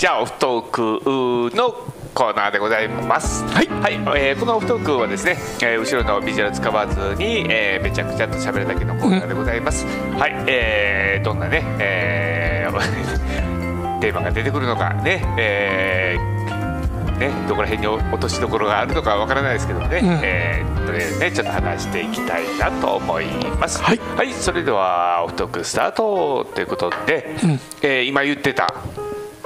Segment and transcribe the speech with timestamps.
[0.00, 1.72] じゃあオフトークの
[2.14, 3.44] コーナーでございます。
[3.44, 3.66] はい。
[3.66, 9.84] はい、えーこのオフトークはですね、えー後ろのビジュアル使わずに、えーめちゃくちゃと喋るだけのコーナーでございます。
[10.18, 12.70] はい、えーどんなね、えー
[14.00, 20.20] テーマが出てくるのかね、えーね、どこら辺に落としどころがあるのかわからないですけどね、ん。
[20.22, 23.26] えーとりあえずねちょっと話していきたいなと思い
[23.60, 23.82] ます。
[23.82, 24.00] はい。
[24.32, 27.36] それではオフトークスタートということで、
[27.82, 28.66] えー今言ってた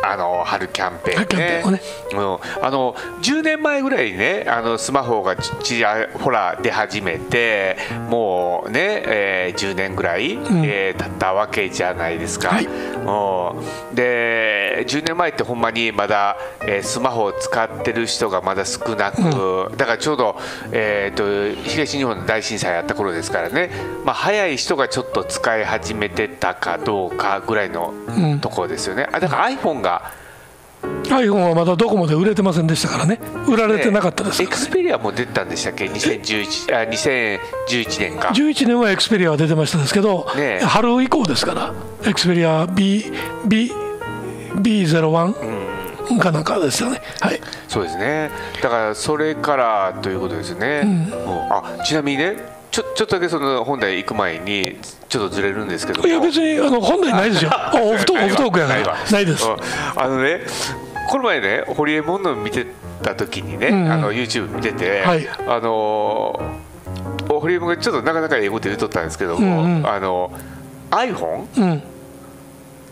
[0.07, 1.81] あの春キャンペーン春キャンンをね。
[2.13, 7.77] うん、あの10年前ぐらいにねあのスマホがちちらほら出始めて
[8.09, 12.49] もうね、えー10年ぐらい、えー経ったわけじゃないですか。
[12.51, 12.67] はい。
[12.67, 13.95] うん。
[13.95, 20.37] で10年前ってほんまにまだ、えースマホを使ってる人がまだ少なく、だからちょうど、
[20.73, 23.71] えー、と東日本の大震災あった頃ですからね、
[24.05, 28.41] まあ、早い人がちょっと使い始めてたかどうかぐらいのうん。
[28.41, 29.09] ところですよね。
[29.13, 29.94] あだから iPhone が
[31.05, 33.21] iPhone はまだどこまで売れてませんでしたからね。
[33.49, 40.65] 売られてなかったですエクスペリアも出たんでしたっけ？2011あ2011年か11年はエクスペリアは出てましたですけど、ねえ。
[40.65, 43.05] 春以降ですからエクスペリア B
[43.47, 43.71] B
[44.57, 47.01] B01 かなんかですよね。
[47.21, 47.41] はい。
[47.69, 48.31] そうですね。
[48.63, 51.13] だからそれからということですね、うん。
[51.51, 56.09] あちなみにねちょちょっとだけその本題行く前にちょっとずれるんですけども。
[56.09, 57.51] いや別にあの本来ないですよ。
[57.55, 58.89] あオフトークオフトークやから。
[58.89, 58.97] わ。
[59.13, 59.45] ないです。
[59.47, 59.57] うん。
[59.95, 60.41] あのね
[61.09, 62.67] この前ねホリエモンの見て
[63.01, 63.93] た時にね、んうん。
[63.93, 65.29] あの YouTube 見てて、はい。
[65.47, 69.87] あのーホリエモンがちょっとなかなか英語で言うとったんですけども、うんうん。
[69.87, 70.33] あの
[70.91, 71.83] iPhone うん。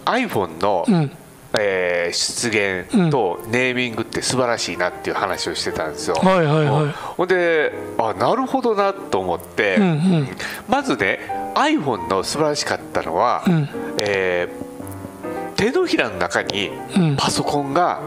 [0.04, 1.10] iPhone の、うん
[1.58, 6.16] えー出現とネーミングって素晴らしいなっていう話をしてたんですよ。
[6.16, 6.82] はいはいはい。
[6.84, 10.28] うんほんであなるほどなと思って、うんうん。
[10.68, 11.20] まずね
[11.54, 13.68] iPhone の素晴らしかったのは、ん。
[13.98, 14.72] えー
[15.56, 17.16] 手のひらの中にうん。
[17.16, 18.00] パソコンが、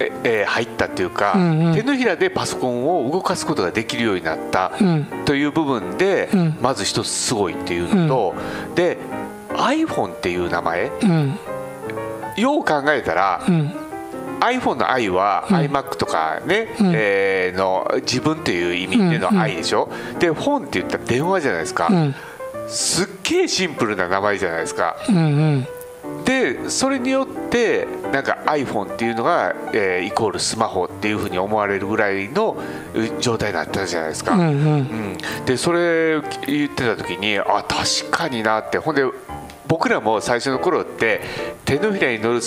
[0.00, 1.74] ええー入ったっていうか、うんうん。
[1.74, 5.04] 手のひらでパソコンを動かすことができるようになったうん。
[5.24, 6.58] という部分で、うん。
[6.60, 8.34] まず一つすごいっていうのと、
[8.74, 8.98] で
[9.54, 11.38] iPhone っていう名前うん
[12.36, 13.74] よう考えたら、うん。
[14.40, 15.56] iPhone の i は、うん。
[15.56, 16.92] iMac とかね、うん。
[16.94, 19.88] えーの自分っていう意味でのうん i でしょ、
[20.18, 22.14] で本って言ったら電話じゃないですか、うん。
[22.68, 24.96] すっげえシンプルな名前じゃないですか。
[25.08, 25.68] うんうん。
[26.24, 32.56] でそれによってなんか iPhone っていうのが、えーイコールスマホっていうふうに思われるぐらいの
[32.94, 34.46] う状態になったじゃないですか、うんうん。
[34.46, 34.50] う
[34.82, 35.18] ん。
[35.46, 38.78] でそれ言ってた時にあ確かになって。
[38.78, 39.04] ほんで
[39.72, 41.22] 僕らも最初の頃って
[41.64, 42.40] 手のひらに乗る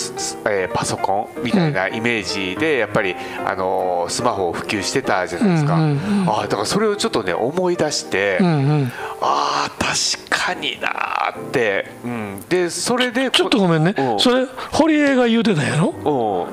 [0.48, 6.30] えーパソコンみたいなイメージでやっぱり、あのースマホを普及してたじゃないですか、うんうんうん。
[6.30, 8.50] あだからそれをちょっとね思い出して、うんう
[8.84, 8.92] ん。
[9.20, 13.92] あー確かになーって、うん、でそれでちょっとごめんね。
[13.98, 14.20] うん。
[14.20, 15.88] それ堀江が言うてたんやろ？
[16.04, 16.46] お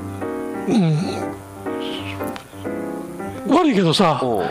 [3.47, 4.41] 悪いけどさお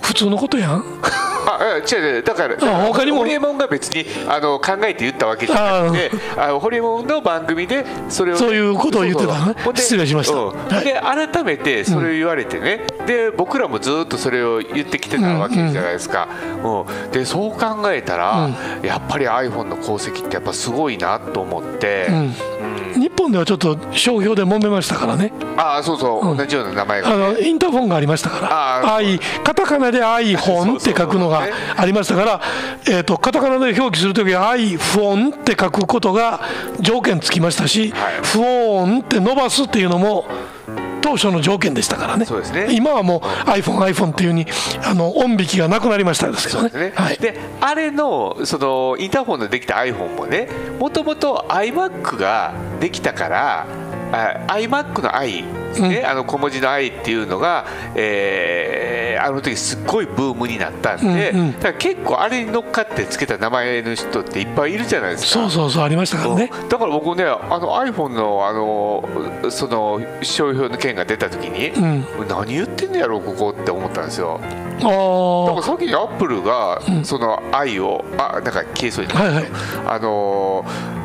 [0.00, 0.84] 普通のことやん
[1.46, 2.22] ああ違う違う。
[2.22, 3.18] だからあ他にも。
[3.18, 9.54] ホリエモンが別にあの考えて言ったわけじゃなくてあのホリエモンの番組でそれをね、そういうことを言ってたのね。
[9.74, 10.36] 失礼しました。
[10.36, 10.56] うん。
[10.56, 10.84] はい。
[10.84, 11.00] で
[11.32, 16.28] 改めてそれを言われてね、で僕らもずっとそれを言ってきてたわけじゃないですか、
[16.64, 17.10] うん。
[17.12, 18.50] でそう考えたら、
[18.82, 22.34] やっぱり iPhone の功績ってやっぱすごいなと思って、うん
[23.02, 25.32] 日本ではちょっと商標で揉めましたからね。
[25.56, 27.08] ああそうそう、同じような名前が。
[27.08, 28.48] あのインターフォンがありましたから。
[28.52, 31.42] あー i カタカナで iPhone って書くのが
[31.76, 32.40] ありましたから
[32.86, 36.42] えーとカタカナで表記するときは iPhone って書くことが
[36.80, 38.14] 条件つきましたし、はい。
[38.22, 40.26] フォンって伸ばすっていうのも
[41.02, 42.24] 当初の条件でしたからね。
[42.52, 42.68] ね。
[42.70, 43.20] 今はもう
[43.50, 44.46] iPhone、iPhone っていうふうに
[44.84, 46.70] あの音引きがなくなりましたですけどね。
[46.70, 46.92] ね。
[46.94, 50.48] はい、であれのそのインターホンでできた iPhone もね
[50.78, 55.42] もともと iMac ができたからあ iMac の i、
[55.80, 56.04] ね。
[56.04, 57.64] あの小文字の i っていうのが、
[57.94, 61.52] えーあの時すっごいブームになったんで、うんうん。
[61.52, 65.42] だから結構あれに乗っかってつけた名前の人っていっぱいいるじゃないですか。
[65.42, 66.50] そうそうそうありましたからね。
[66.52, 66.68] うん。
[66.68, 72.04] だから僕ねあの iPhone のあのその商標の件が出た時に、ん。
[72.28, 74.40] 何言ってんのやろここって思ったんですよ。
[74.42, 79.14] あだからーさっきアップルがその愛を、あなんか消えそうに。
[79.14, 79.44] なはいはい。
[79.86, 80.64] あの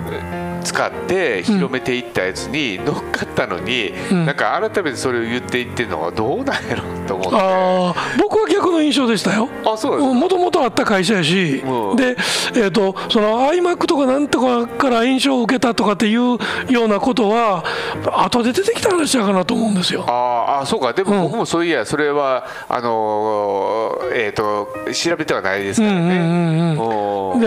[0.09, 4.25] ー使って広めていったやつに乗っかったのに、ん。
[4.25, 8.19] なんか改めてそれを言っていってるのはどうなんやろと思って。
[8.21, 9.49] 僕は逆の印象でしたよ。
[9.65, 11.95] あそうですもともとあった会社やし、うん。
[11.95, 12.17] で、
[12.55, 16.37] えー、とその iMac とかなんとかから印象を受けたとかっていうよ
[16.85, 17.63] うなことは
[18.05, 20.05] 後で出てきた話だかなと思うんですよ。
[20.07, 20.93] あーあそうか。
[20.93, 21.23] でもうん。
[21.23, 26.75] 僕もそういやそれはあのーえっ、と調べてはないですからね。
[26.75, 27.39] でもう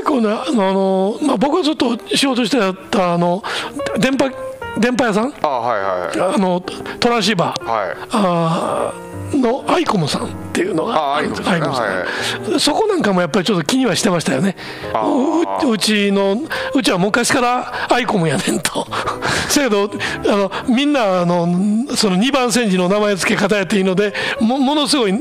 [0.00, 2.58] 一個ねあの、まあ、僕がずっと仕事して
[2.90, 3.42] たあの
[3.98, 4.30] 電波
[4.78, 5.32] 電波屋さん？
[5.42, 6.34] あはいはい。
[6.34, 6.60] あの
[7.00, 7.64] トランシーバー。
[7.64, 7.96] はい。
[8.12, 10.94] あーのアイコムさんっていうのが。
[10.94, 12.04] あアイコムさ
[12.54, 12.60] ん。
[12.60, 14.56] そこなんかもやっぱりちょっと気にはしてましたよね。
[15.64, 16.36] ううちの
[16.74, 18.86] うちは昔からアイコムやねんと。
[19.48, 19.90] せやけど
[20.26, 21.46] あのみんなあの
[21.96, 25.14] その2番煎じの名前付け方やっていいのでもものすごい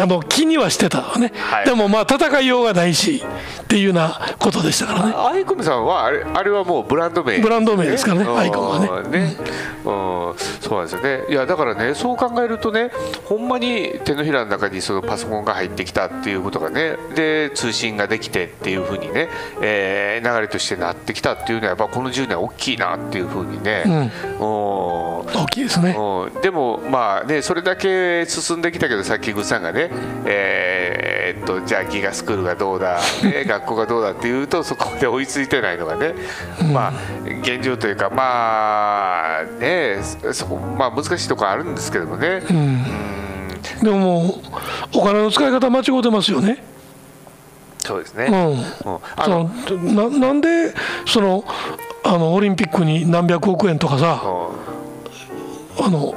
[0.00, 1.64] あの気にはしてたわね、はい。
[1.66, 3.24] でもまあ戦いようがないし
[3.72, 5.14] っていうようなことでしたからね。
[5.16, 7.38] アイコムさんはあれあれはもうブランド名。
[7.38, 8.38] ブランド名ですからねうん。
[8.38, 9.18] アイコムはね。
[9.18, 9.36] ね。
[9.84, 10.34] うん。
[10.60, 11.24] そうなんですよね。
[11.30, 12.90] いやだからねそう考えるとね
[13.24, 19.28] ほんまに手のひらの中にそのパソコンが入ってきたっていうことがねで通信ができてっていうふうにね、
[19.62, 24.10] えー流れとしてなってきたっていうのはやっぱこの10年大きいなっていうふうにね、うん。
[24.40, 25.96] 大きいですね。
[25.98, 26.40] うん。
[26.42, 29.90] でもまあねそれだけ進んできたけどさっきグッさんがね
[30.26, 36.14] えーっとじゃあギガスクールがどうだ、ね、学 校がどうだっていうとそこで追いついてないのがね、
[36.72, 36.92] まあ
[37.42, 39.98] 現状というかまあね
[40.32, 42.84] そこまあ難しいところあるんですけどもね、うん。
[43.82, 46.62] でももうお金の使い方間違うてますよね。
[47.78, 48.94] そうですね、うん。
[48.94, 49.00] うん。
[49.16, 49.50] あの
[50.10, 50.72] ななんで
[51.06, 51.44] その
[52.04, 55.82] あのオリンピックに何百億円とかさう。
[55.82, 56.14] んあの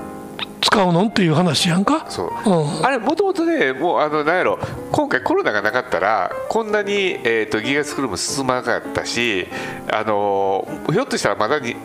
[0.66, 1.06] 使うの？
[1.06, 2.06] っていう話やんか？
[2.10, 2.50] そう。
[2.50, 2.86] うん。
[2.86, 4.60] あれもともとねもうあのなんやろ
[4.92, 9.48] 今回コロナがなかったらこんなに、えー、とギガスクールも進まなかったし
[9.92, 11.76] あのひょっとしたらまだに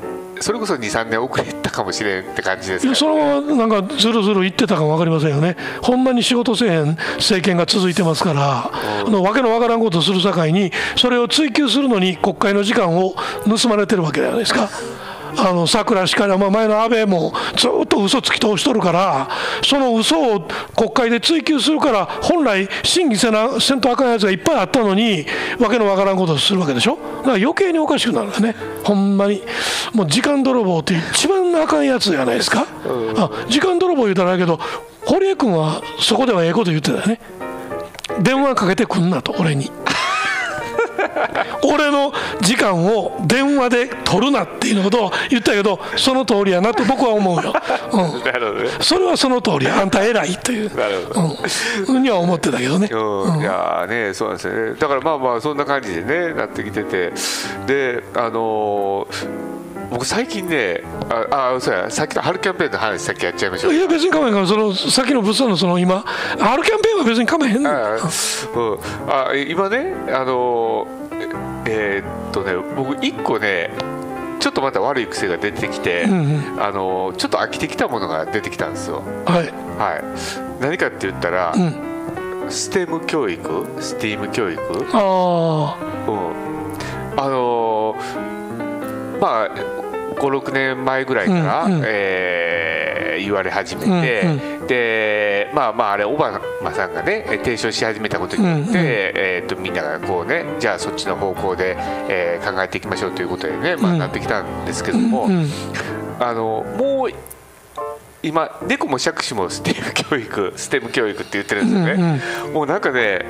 [0.40, 14.70] それこそ23年遅れたかもしれんって感じですからいやそのままなんかずるずる言ってたかも分かりませんよね、ほんまに仕事せえへん政権が続いてますから、あのわけのわからんことするさかいに、それを追及するのに国会の時間を盗まれてるわけじゃないですか。
[15.36, 19.28] あの桜しかり、まあ、前の安倍もずっと嘘つき通しとるから、
[19.62, 25.26] その嘘を国会で追及するから、本来、審議せなせんとあかんやつがいっぱいあったのに、
[25.58, 28.54] わけのわからんことをするわけでしょ、だから余計におかしくなるんだね、
[28.84, 29.42] ほんまに、
[29.92, 32.66] もう時間泥棒って一番あかんやつじゃないですか、
[33.16, 34.60] あ時間泥棒言うたらあれやけど、
[35.04, 37.20] 堀江君はそこではええこと言ってたよね、
[38.20, 39.70] 電話かけてくんなと、俺に。
[41.62, 47.52] 俺の時間を電話で取るなっていうことを言ったけどその通りやなと僕は思うよ、
[47.92, 48.70] うん、なるほどね。
[48.80, 51.20] それはその通りあんた偉いという、なるほど。
[51.20, 51.28] うん、
[51.84, 53.40] ふうには思ってたけどね、うん。
[53.40, 54.74] いやーねそうなんですよね。
[54.78, 57.12] だからまあまあそんな感じでねなってきてて。
[57.66, 59.60] であのー
[59.90, 61.90] 僕最近ねああそうや。
[61.90, 63.74] さっきの春キャンペーンの話さっきやっちゃいましょう。
[63.74, 66.02] いや別に構えへんからそのさっきの物産のその今
[66.38, 68.00] 春キャンペーンは別に構えへんのあうん、
[69.08, 70.86] あ今ねあの
[71.66, 73.70] ええーっとね僕一個ね
[74.38, 79.02] ちょっとまた悪い癖が出てきて、んあのちょっと飽きてきたものが出てきたんですよ。
[79.26, 79.52] はい。
[79.78, 80.62] はい。
[80.62, 82.48] 何かって言ったら、ん。
[82.48, 83.66] ステム教育？
[83.80, 84.62] スティーム教育？
[84.94, 85.76] あ
[86.08, 89.79] うん、あのーまあ
[90.20, 91.82] 56年前ぐらいから、うんうん。
[91.84, 92.90] えー
[93.20, 98.76] 言われ始めて、うんでまあまああれオバマさんがね提唱し始めたことによって、うんうん。
[98.76, 101.76] えー、とみんながこうねじゃあそっちの方向で、
[102.08, 105.46] えー考えていきましょうということでね、まあ、うんなってきたんですけども、あうん。
[106.18, 107.10] あのもう
[108.22, 113.24] 今猫も杓子もステム教育ステム教育って言ってるんですよね、もうなんかね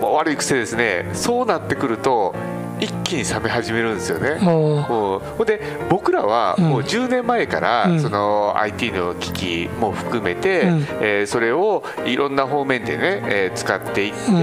[0.00, 1.10] 悪い癖ですね。
[1.12, 2.34] そうなってくると
[2.80, 4.38] 一気に冷め始めるんですよね。
[4.40, 8.00] ももうほんで僕らはもう10年前からうん。
[8.00, 10.86] その IT の機器も含めて、うん。
[11.00, 14.36] えーそれをいろんな方面でね、えー使っていって、うん。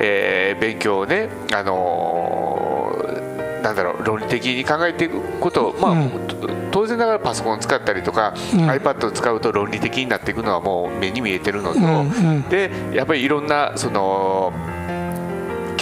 [0.00, 6.10] えー勉強をね、あのーなんだろう論理的に考えていくこと、まあうん。
[6.70, 8.68] 当然ながらパソコンを使ったりとか、うん。
[8.68, 11.86] iPad を使うと論理的になっていくのはもう目に見えてるのと、うん。
[11.86, 12.42] うん。
[12.48, 14.52] でやっぱりいろんなその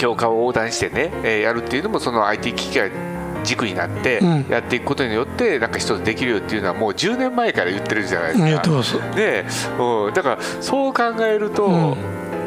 [0.03, 2.89] 教科を横断してね、えーやるっていうのもその IT 機器が
[3.45, 4.49] 軸になってうん。
[4.49, 9.15] やっていくことによってなんか一つできるよっていうのはもう10年前から言ってるじゃないですか。
[9.15, 9.45] で、
[9.79, 11.95] うん、だからそう考えると、うん。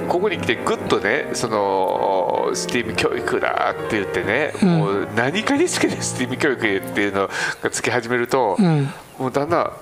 [0.09, 4.69] ここに来てぐっとねそのスティーム教育だって言ってね、うん。
[4.69, 7.31] もう何かにつけてスティーム教育っていうの
[7.63, 8.89] がつき始めると、うん。
[9.19, 9.73] もうだんだん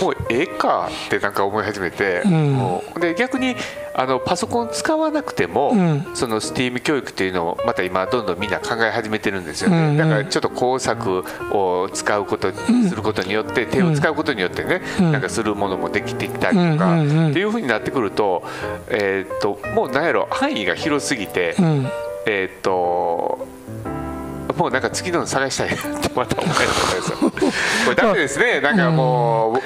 [0.00, 2.52] もうええかってなんか思い始めて、うん。
[2.54, 3.56] もうで逆に
[3.94, 6.06] あのパソコン使わなくても、うん。
[6.14, 9.96] その STEAM 教育っていうのをまた今どんどんみんな考え始めてるんですよね、うんうん。
[9.96, 15.12] だからちょっと工作を使うこと、することによって手を使うことによってね、うん。
[15.12, 17.30] なんかするものもできてきたりとか、うんうんうん。
[17.30, 18.44] っていうふうになってくると,、
[18.88, 21.86] えーっともうなんやろ範囲が広すぎて、うん。
[22.26, 23.47] えーっと
[24.58, 27.40] もうなんか次の探したいなってまた思い始めた。
[27.40, 28.60] これダメですね。
[28.60, 29.60] なんかもう、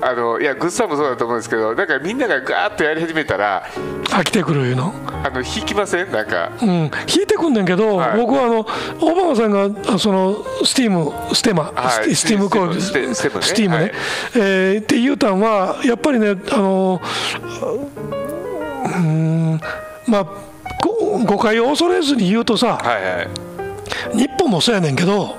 [0.00, 3.66] あのいやグッサンもそうだと思うんですけど、なんかみんながガーッとやり始めたら、
[4.06, 6.10] 飽きてくるいうのあの引きません？
[6.10, 6.68] なんかうん、
[7.14, 8.66] 引いてくんねんけど、はい僕はあの
[9.02, 12.14] オバマさんがあそのスティームステマ、はい。
[12.16, 13.92] スティームコールスティームね、はい。
[14.36, 17.02] えーって言うたんはやっぱりねあの
[18.96, 19.60] うん
[20.06, 20.26] まあ
[20.82, 23.28] ご誤解を恐れずに言うとさ、はいはい
[24.14, 25.36] 日本もそうやねんけど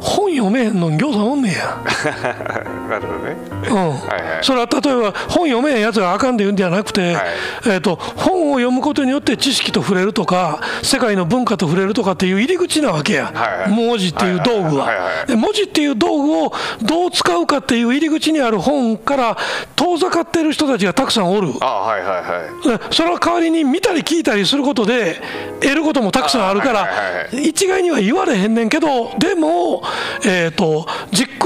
[0.00, 1.82] 本読めへんのにぎょうさんおんねんや。
[2.88, 3.36] なるほどね。
[3.68, 3.74] うん。
[3.74, 4.44] はいはい。
[4.44, 7.24] それは例えば本読めへんやつがあかんで言うんじゃなくて、はい。
[7.66, 13.70] えー、と本を読むことによって知識と触れるとか世界の文化と触れるとかっていう入り口なわけや、はいはい。
[13.70, 14.86] 文字っていう道具は。
[14.86, 15.36] はいはいはい。
[15.36, 16.52] 文字っていう道具を
[16.82, 19.36] どう使うかっていう入り口にある本から
[19.74, 21.52] 遠ざかってる人たちがたくさんおる。
[21.60, 22.78] あはいはいはい。
[22.78, 25.20] でその代わりに見たり聞いたりすることで
[25.60, 29.82] 得ることもたくさんあるからあはいはいは一概には言われへんねんけどでも、
[30.24, 30.86] えー、と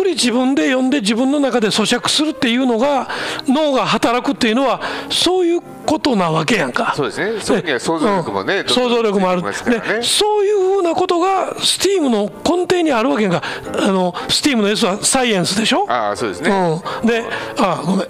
[0.01, 3.09] くり自分で読んで自分の中で咀嚼するっていうのが
[3.47, 4.81] 脳が働くっていうのは
[5.11, 6.95] そういうことなわけやんか。
[6.97, 7.41] そうですね。
[7.41, 8.69] そういうには想像力もねうん。
[8.69, 9.43] 想像力もある。
[9.43, 9.51] ね。
[9.51, 13.43] でそういうふうなことが STEAM の根底にあるわけやんか。
[13.79, 16.51] あの STEAM の S はサイエンスでしょ、ああそうですね。
[16.51, 17.25] うん、で
[17.59, 18.07] あごめん。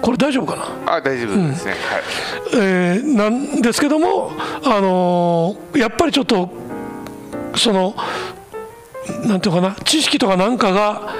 [0.00, 0.56] これ大丈夫か
[0.86, 0.94] な？
[0.94, 1.72] あ大丈夫ですね。
[1.72, 1.80] はい。
[2.54, 4.30] えーなんですけども、
[4.64, 6.48] あのーやっぱりちょっと
[7.56, 7.94] その
[9.26, 11.14] なんていうかな知識とかなんかが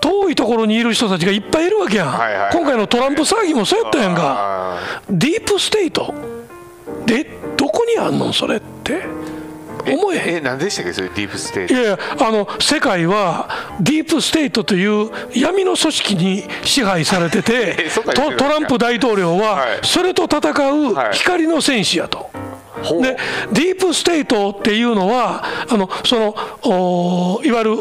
[0.00, 2.40] 遠いところにいる人たちがいっぱいいるわけやん、はいはい。
[2.42, 4.22] はい今回のトランプ騒ぎもそうやったやんか。
[4.76, 6.12] あディープステイト。
[7.06, 7.24] で
[7.56, 9.02] どこにあんのそれって？
[9.84, 10.36] ー思えへん。
[10.36, 11.74] え何でしたっけそれディープステート。
[11.74, 13.48] いやいやあの世界は
[13.80, 19.78] ディープステイトという闇の組織に支配されてて トトランプ大統領ははい。
[19.82, 20.38] それと戦
[20.72, 21.12] うはい。
[21.12, 22.30] 光の戦士やと。
[23.00, 23.16] で
[23.52, 27.76] ディープステイトっていうのはあのそのおいわゆる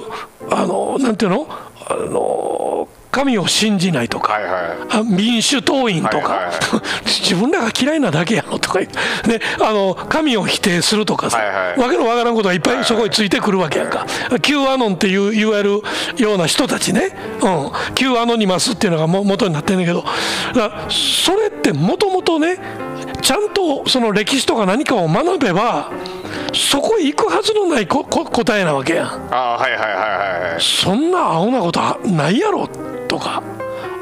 [0.49, 1.47] あのなんていうの？
[1.85, 4.87] あの神を信じないとか、はいはい。
[4.89, 6.45] あ民主党員とか、はいはい。
[6.45, 6.51] は
[7.05, 11.79] い自分らが嫌いなだけやろとか言って、であの神を否定するとかさ、はいはい。
[11.79, 14.07] わけのわからんことがいっぱいそこについてくるわけやんか、
[14.41, 15.81] Q アノンっていういわゆる
[16.17, 20.03] ような人たちね、うん、Q アノニマスっていうのがも元になってんだけど、
[20.55, 22.57] だそれってもともとね、
[23.23, 25.89] ちゃんとその歴史とか何かを学べば、
[26.53, 29.07] そこへ行くはずのないここ答えなわけやん。
[29.31, 30.51] あーはいはいはいはい。
[30.51, 32.67] はいそんな青なことはないやろ
[33.07, 33.41] とか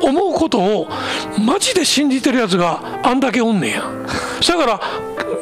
[0.01, 0.87] 思うことを
[1.45, 3.83] マジで信じてるやつがあんだけおんねんや。
[4.47, 4.81] だから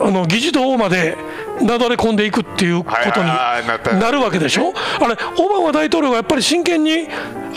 [0.02, 1.18] あの議事堂まで
[1.62, 4.74] なだれ込んでいくっていうことになるわけでしょ？
[5.02, 7.08] あれオバマ大統領がやっぱり真剣に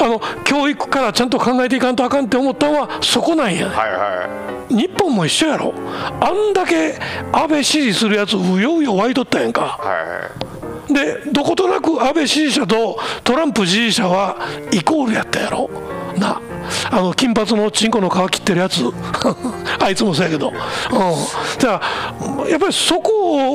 [0.00, 3.68] あの教育からちゃんと考えていかんとあかんって思ったのはそこなんや。
[3.68, 5.74] はいは日本も一緒やろ。
[6.20, 6.98] あんだけ
[7.32, 9.78] 安倍支持するやつうようよ湧いとったやんか。
[9.82, 10.30] いは
[10.88, 10.94] い。
[10.94, 14.36] でどことなく安倍支持者とトランプ支持者は
[14.72, 15.70] イコールやったやろ。
[16.18, 16.40] な
[16.90, 18.84] あの金髪のチンコの皮切ってるやつ。
[19.80, 20.56] あいつもそうやけど、うん、
[21.58, 23.52] じゃあやっぱりそこ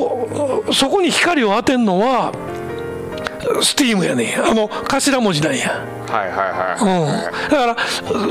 [0.66, 2.32] をそこに光を当てんのは
[3.62, 4.44] スティームやねん。
[4.44, 5.97] あの頭文字なんや。
[6.10, 6.80] はいはいはい。
[6.80, 7.76] うん、だから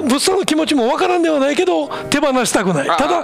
[0.01, 2.89] 物産の気持ちもわからんではないけど手放したくない。
[2.89, 3.24] あただ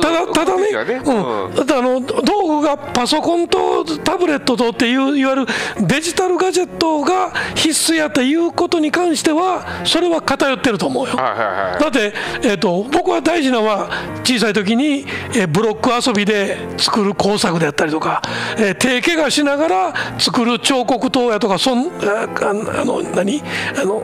[0.00, 1.02] ただただねね。
[1.04, 1.44] うん。
[1.46, 1.66] うん。
[1.66, 5.46] だあの道具がパソコンとタブレットとっていういわゆる
[5.80, 11.14] デジタルガジェットが必須やということに関してはそれは偏ってると思うよ。
[11.16, 11.38] はいはい
[11.72, 11.80] はい。
[11.80, 12.12] だって、
[12.42, 13.88] えー、と僕は大事なのは
[14.24, 18.20] 小さい時に、えーブロック遊びで作る工作であったりとか、
[18.58, 22.52] えー手怪我しながら作る彫刻刀やとかそんああ
[22.84, 23.42] の何？
[23.78, 24.02] あの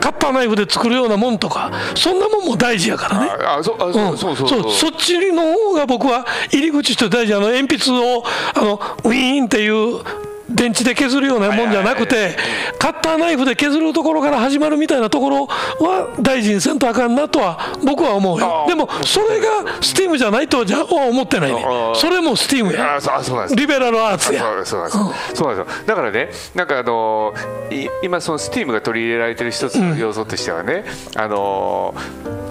[0.00, 3.30] カッターナイフで作るようなもんとかそんなもんも大事やからね。
[3.42, 4.48] ああそうあそうそうそう。
[4.48, 7.34] そうそっちの方が僕は入り口として大事。
[7.34, 8.22] あの鉛筆を
[8.54, 10.02] あのウィーンっていう
[10.54, 12.36] 電池で削るようなもんじゃなくて
[12.78, 18.64] カッターナイフで削るところから始まるみたいなところは大事にせんとあかんなとは僕は思うよ。
[18.68, 22.96] でもそれがスティームじゃないとはじゃは思ってないねそれもスティームや。
[22.96, 23.56] あそうあそうなんです。
[23.56, 24.40] リベラルアーツや。
[24.40, 25.84] そうなんです、そうなんですよ。
[25.86, 27.34] だからねなんかあの
[27.70, 30.84] い今そのスティームが取り入れられてる一つの要素としてはね、
[31.16, 31.94] あの
[32.42, 32.43] い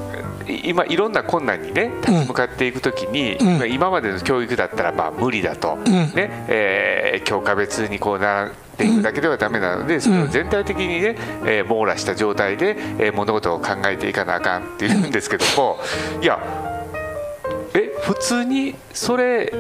[0.48, 3.72] 今いろんな困難にね立ち向かっていくときに、ん。
[3.72, 15.78] 今までの教育だったらまあ無理だと、ねえー教科別にこう習っていくだけではダメなので、それを全体的にね、えー網羅した状態で、えー物事を考えていかなあかんっていうんですけども
[16.22, 16.40] いや
[17.76, 19.54] え普通にそれ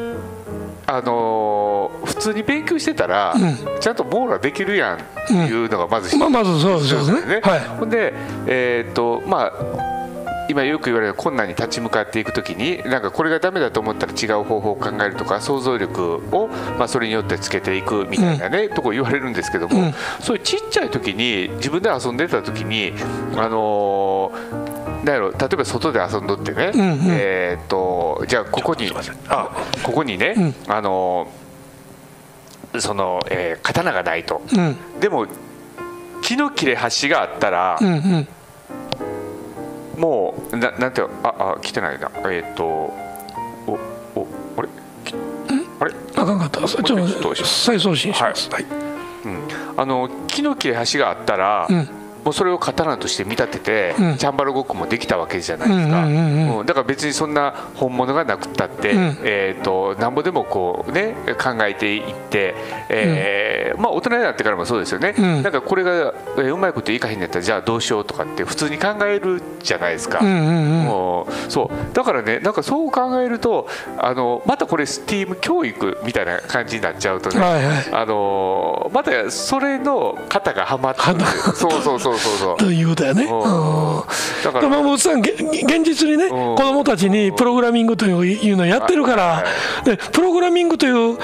[0.85, 3.33] あのー普通に勉強してたら、
[3.79, 7.35] ちゃんと網羅できるやんっていうのがまず一つまあまずそうですよね。
[7.35, 7.41] ね。
[7.43, 7.59] はい。
[7.79, 8.13] ほんで
[8.47, 10.02] えーっとまあ
[10.50, 16.47] 今よく言われる困難に立ち向かっていくときになんかこれがダメだと思ったら違う方法を考えるとか想像力を、
[16.77, 19.93] まあ、それによってつけていくみたいなね、とこ言われるんですけども、うん。
[20.21, 22.93] そういうちっちゃい時に自分で遊んでた時に
[23.35, 27.00] あのーなんやろ例えば外で遊んどってね、んうん。
[27.09, 28.89] えーっとじゃあここに
[29.29, 29.50] あ
[29.83, 31.27] ここにね、あの
[32.79, 35.00] その、えー刀がないと、うん。
[35.00, 35.27] でも
[36.21, 38.27] 木の切れ端があったらう、んうん
[39.97, 42.09] もうななんていうのああ来てないな。
[42.25, 43.79] えーっとお
[44.15, 44.67] おあれ？
[45.03, 45.15] き
[45.79, 46.67] あれあかんかった。
[46.67, 48.50] ちょっと再送信します。
[48.50, 48.65] はい、
[49.25, 49.47] うん、
[49.77, 51.89] あの木の切れ端があったら、ん
[52.23, 54.17] もうそれを刀として見立てて、うん。
[54.17, 59.17] チャンバラごっこもできたわけじゃないですか、だから別にそんな本物がなくったって、うん。
[59.23, 62.55] えー、となんぼでもこうね考えていって、
[62.89, 65.43] えーまあ、大人になってからもそうですよね、うん。
[65.43, 65.91] なんかこれが、
[66.37, 70.21] えーうまいこといかへんのやったらじゃあどうしようとかって普通に考えるじゃないですか。
[70.21, 71.93] もうそう。
[71.93, 77.83] だからねなんかそう考えるとあのまたこれスティーム教育みたいな感じになっちゃうとね、はいはい。
[77.91, 81.55] あのまたそれの型がはまってくる。
[81.55, 82.58] そうそうそうそうそう。
[82.58, 83.25] ということやね。
[83.25, 83.27] う
[84.43, 84.63] だから。
[84.63, 88.12] 山本さん、げ現実にね、子供たちにプログラミングとい
[88.51, 89.43] うのをやってるから、
[89.84, 91.17] でプログラミングという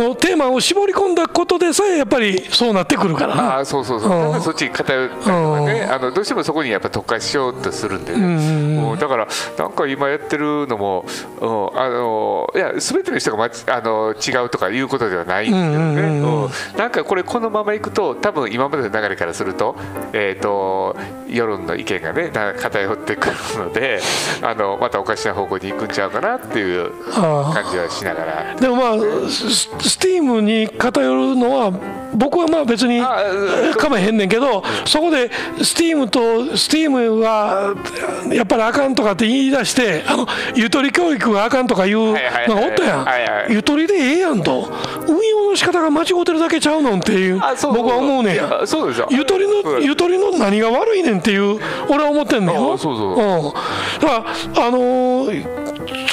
[0.00, 3.36] このテーマを絞り込んだことでさえ、やっぱりそうなってくるから。
[3.36, 3.56] な。
[3.56, 4.32] ああそうそうそう。
[4.32, 4.40] うん。
[4.40, 9.28] そっちに偏ったりとかねあのどうしてもそこにやっぱ特化しようとするんでね、うんだから
[9.58, 11.04] なんか今やってるのも、
[11.40, 16.50] うん、あのいや全ての人が、まち、あの違うとかいうことではないんでね、うんうんうんうん。
[16.76, 19.76] なんかこれこのままいくと多分今までの流れからすると,、
[20.12, 20.96] えー、と
[21.28, 24.00] 世論の意見がねな偏ってくるので
[24.42, 28.56] あのまたおかしな方向に行くんちゃうかなっていうあ感じはしながら。
[28.56, 28.96] でもまあ、
[29.90, 31.72] ススティームに偏るのは、
[32.14, 35.30] 僕はまあ別にかめへんねんけど、そこで
[35.62, 37.74] スティームと、スティームは
[38.32, 42.20] やっぱりあかんとかって言い出して、あのゆとり教育があかんとかいうのが
[42.66, 43.52] おったやん。
[43.52, 44.70] ゆとりでええやんと、
[45.06, 47.40] 運用の仕方が間違ってるだけちゃうのんっていう、
[47.72, 48.36] 僕は思うねん
[49.10, 49.84] ゆとりの、うん。
[49.84, 52.76] ゆとりの何が悪いねんっていう、俺は思ってんのよ。
[52.76, 55.59] だから、あのー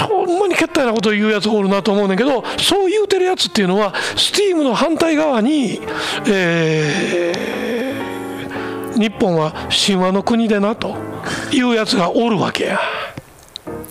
[0.08, 5.82] ほんまにけったいなことを言うやつおるなと思うねんけど、そう言うてるやつっていうのは、スティームの反対側に、
[6.28, 7.68] えー
[8.98, 10.96] 日本は神話の国でなと
[11.52, 12.80] いうやつがおるわけや。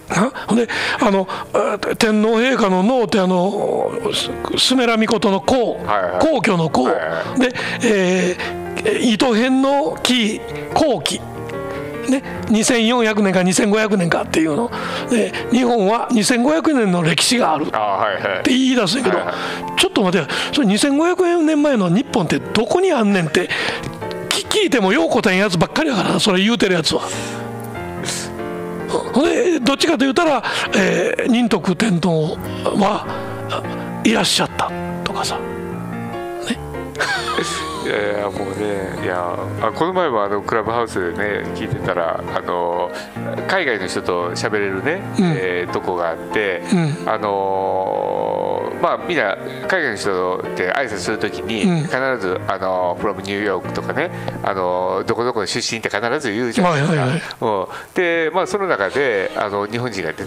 [0.09, 0.33] な？
[0.49, 0.69] ほんで
[1.01, 5.79] あのあ天皇陛下の脳ってあのすスメラミコトの皇、
[6.21, 7.53] 皇居の皇、で、
[7.85, 10.41] えー、糸編の木
[10.75, 11.21] 後期
[12.09, 14.71] ね、2400年か2500年かっていうの。
[15.11, 17.67] で日本は2500年の歴史がある。
[17.67, 19.19] って言い出すんやけど、
[19.77, 20.27] ちょっと待てよ。
[20.53, 23.49] それ2500年前の日本ってどこにあんねんって
[24.29, 27.03] き聞いてもよう答えんやつばっかりやからなそれ言うてるやつは。
[29.15, 30.43] でどっちかと言うたら、
[30.75, 34.71] えー仁徳天皇はいらっしゃった
[35.05, 35.39] とかさ
[37.87, 42.91] いやいやもうねいやあこの前もあのクラブハウスでね聞いてたらあの
[43.49, 45.25] 海外の人と喋れるね、うん。
[45.37, 47.09] えーとこがあって、うん。
[47.09, 49.37] あのーまあみんな
[49.69, 51.77] 海外の人って挨拶するときに、うん。
[51.83, 54.11] 必ずあの from ニューヨークとかね
[54.43, 56.93] あのどこどこの出身って必ず言うじゃないですか。
[56.93, 57.23] はいはいはい。
[57.41, 57.47] う
[57.91, 57.95] ん。
[57.95, 60.25] でまあその中であの日本人がで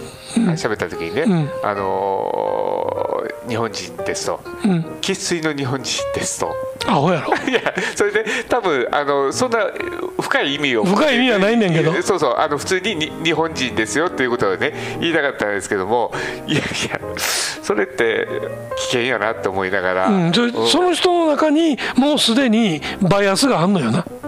[0.56, 1.50] 喋った時にね、うん。
[1.70, 4.40] あのー日本人ですと。
[4.64, 4.86] うん。
[5.02, 6.56] 生粋の日本人ですと。
[6.88, 7.34] アホやろ。
[7.50, 9.68] いやそれで多分あのそんな
[10.22, 10.84] 深い意味を。
[10.84, 11.94] 深い意味はないねんけど。
[12.02, 16.14] そうそうあの普通にに日本人ですよっていうことをね言いたかったんですけども
[16.48, 16.62] いやい
[16.92, 17.00] や
[17.62, 18.28] それって
[18.78, 24.00] 危険やなって思いながら、うん、その人の中にもうすでにバイアスがあんのよな。
[24.00, 24.19] あ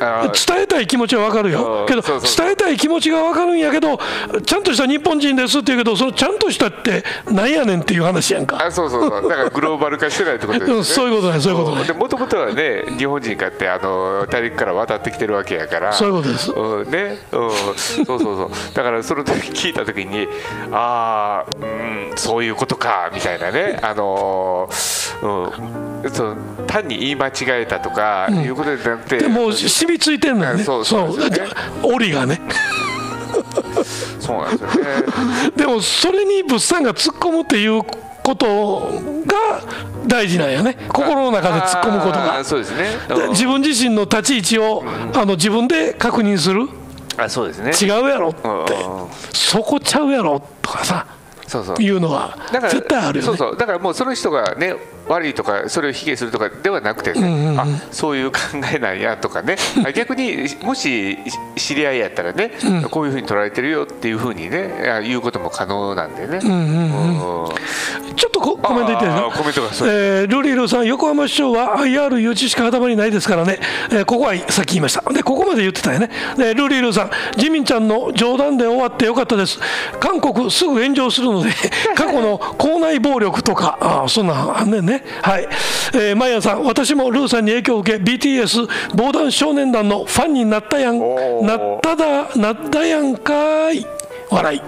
[0.00, 2.20] 伝えたい気持ちは分かるうんよけど伝
[2.52, 3.98] えたい気持ちが分かるんやけど
[4.46, 8.64] ちゃんとした日本人ですって言うけどそのちゃんとしたってなんやねんっていう話やんか。
[8.64, 9.28] あそうそうそう。
[9.28, 10.78] だからグローバル化してないってことですよね。
[10.78, 15.92] うんそういうことねそういうことねでもともとはね日本人かってあの大陸から渡ってきてるわけやから。
[15.92, 16.50] そういうことです。
[16.52, 17.18] うんね。
[17.32, 18.50] うん、そうそうそう。
[18.74, 20.26] だからその時聞いた時に
[20.72, 21.64] ああう
[22.14, 23.78] んそういうことかみたいなね。
[23.82, 26.36] あのーうんそう
[26.66, 27.32] 単に言い間違
[27.62, 30.64] えたとかいうことじゃなくて、でもう染みついてんのよね。
[30.64, 31.52] そうそうですよね。
[31.82, 32.40] 檻がね。
[34.20, 35.50] そうなんですよね。
[35.56, 37.82] でもそれに物産が突っ込むっていう
[38.22, 39.60] ことが
[40.06, 40.76] 大事なんやね。
[40.88, 42.44] 心の中で突っ込むことが。
[42.44, 42.90] そうですね。
[43.08, 44.84] で自分自身の立ち位置を
[45.14, 46.68] あの自分で確認する。
[47.16, 47.72] あそうですね。
[47.72, 48.40] 違うやろって。
[48.44, 48.52] うん。
[48.52, 51.06] うんうんそこちゃうやろとかさ。
[51.48, 51.82] そうそう。
[51.82, 53.22] いうのは絶対あるよね。
[53.22, 53.56] そうそう。
[53.56, 54.76] だからもうその人がね
[55.10, 58.38] 悪いとかそれを卑下するとかではなくてね、あそういう考
[58.72, 59.56] えなんやとかね。
[59.84, 61.18] あ逆にもし
[61.56, 62.52] 知り合いやったらね、
[62.90, 66.38] こういうふうに取られてるよっていうふうにねあ言うことも可能なんでね。
[66.42, 66.90] うん
[68.16, 69.26] ちょっとココメント言っていいですか？
[69.26, 69.88] あーコメントがそう。
[69.88, 73.58] えールリルさん、横浜市長は IR 誘致しか頭にないですからね、
[73.90, 79.58] えーここはさっき言いました、でここまで言ってたよね、でルリルさん、ジミンちゃんの冗談で終わってよかったです、
[80.00, 81.50] 韓国、すぐ炎上するので、
[81.94, 85.48] 過去の校内暴力とか、あーそんなんあんねんね、はい、
[85.94, 90.98] えー、マイヤンさん、私もルーさんに影響を受け、BTS 防弾少年団のファンになったやん、
[91.44, 93.86] なっただ、なったやんかーい。
[94.30, 94.62] 笑い、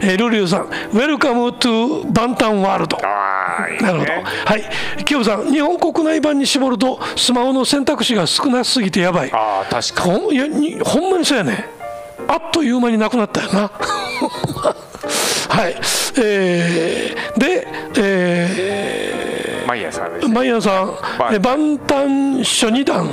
[0.00, 2.96] えールリルさん、 Welcome to バンタン World。
[2.96, 4.12] いいねなるほど。
[4.12, 5.04] はい。
[5.04, 9.30] キヨさん、日本国内版に絞ると、スマホの選択肢が少なすぎてやばい。
[9.32, 11.66] ああ確かにほんいやにほんまにそうやね。
[12.26, 13.70] あっという間になくなったよな。
[15.48, 15.74] はい。
[16.18, 17.66] えーで、
[17.96, 18.81] え
[19.72, 20.34] マイヤーさんですー、ね。
[20.34, 20.98] マイヤンさん、
[21.32, 23.06] え万端初二段。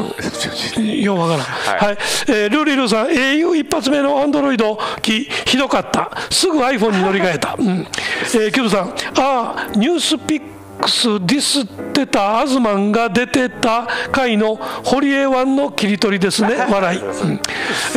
[1.01, 1.97] ようわからん、はい。
[2.27, 7.67] えールーリルさん、au 一発目のアンドロイド機、ひどかった、すぐ iPhone に乗り換えた、うん。
[7.69, 17.41] えーキューブさん、ああ、ニュースピックスディスってたアズマンが出てた回の堀江湾の切り取りですね、 笑い、うん。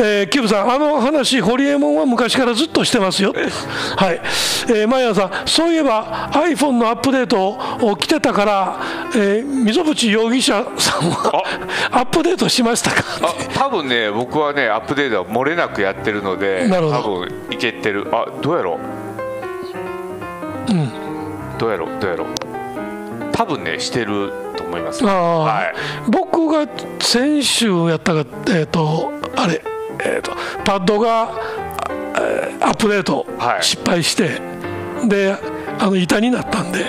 [0.01, 3.33] えーキューブさん、あの話、堀江門は昔からずっとしてますよ、
[3.95, 4.21] はい。
[4.67, 8.77] えー、マイヤーさん、そういえば iPhone のアップデートを来てたから、
[9.15, 11.43] えー溝淵容疑者さんは
[11.91, 13.03] アップデートしましたか？
[13.21, 18.07] あ多分ね僕はねアップデートは漏れなくやってるので多分いけてる。
[18.11, 18.77] あどうやろ
[20.69, 20.71] う？
[20.71, 20.91] うん。
[21.57, 21.89] どうやろう？
[21.99, 22.27] どうやろう？
[23.33, 25.03] 多分ねしてると思います。
[25.03, 25.73] は
[26.07, 26.11] い。
[26.11, 26.65] 僕が
[27.01, 29.61] 先週やったが、えー、とあれ、
[29.99, 30.31] えー、と
[30.63, 31.33] パッドが
[32.15, 33.63] えーアップデートはい。
[33.63, 34.39] 失敗して、
[35.07, 35.35] で
[35.79, 36.85] あの板になったんで。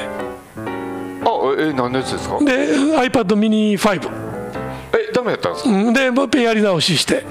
[1.27, 2.39] あえ何のやつですか？
[2.45, 4.11] で iPad mini5、
[4.93, 5.71] えダメやったんですか？
[5.71, 7.25] うん、でもう一遍やり直しして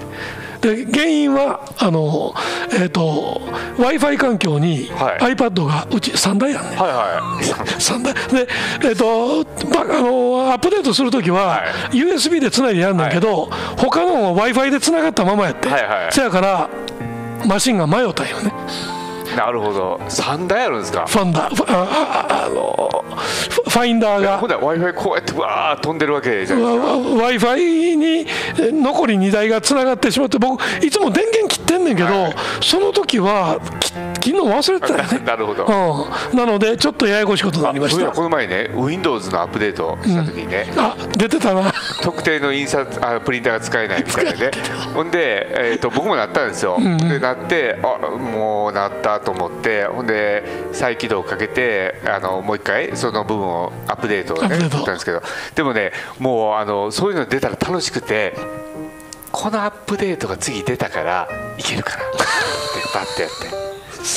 [0.63, 2.33] で原因はあの、
[2.71, 3.41] えー、と
[3.77, 5.35] w i f i 環境にはい。
[5.35, 6.79] iPad がうち3台やんねん。
[6.79, 7.43] はいはい。
[7.81, 8.13] 三台。
[8.13, 8.47] で、
[8.85, 16.07] えっとまあのアップデートするときは、は USB でつないでやんねんけど、他の w i f i でつながったままやって、はいはい。
[16.11, 16.69] せやから
[17.45, 18.53] マシンが迷ったんよね
[19.35, 19.99] なるほど。
[20.07, 21.05] 3台あるんですか？
[21.07, 24.37] ファンダあのフファインダーが。
[24.37, 27.61] ほんなら w i f i こうやってわー飛んでるわけじゃないですか？W i f i
[27.97, 28.05] に
[28.59, 32.35] え残り2台がつながってしまって僕いつも電源切ってんねんけど、はい。
[32.61, 33.99] その時はき切
[34.31, 35.19] るの忘れてたよね。
[35.25, 35.65] なるほど。
[36.31, 38.11] うん、なのでちょっとややこしいことになりました。
[38.11, 41.71] この前ね Windows のアップデートした時にね、あ出てたな。
[42.01, 44.51] 特定の印刷あプリンターが使えないみたいなね。
[44.93, 55.21] ほんで、えー、と僕もなったんですよ、でなってあもうなったと思ってほんで再起動かけてあのもう一回その部分をアップデートをねったんですけど。
[55.55, 58.35] でもねもうあのそういうの出たら楽しくて
[59.31, 62.03] このアップデートが次出たからいけるかな。
[62.05, 62.17] って
[62.93, 63.62] バッてやって。